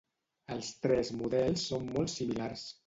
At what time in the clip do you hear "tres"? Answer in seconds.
0.85-1.11